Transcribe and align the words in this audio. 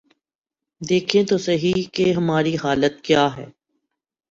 دیکھیں 0.81 1.23
تو 1.23 1.37
سہی 1.37 1.73
کہ 1.93 2.11
ہماری 2.13 2.55
حالت 2.63 3.01
کیا 3.01 3.27
ہے۔ 3.37 3.45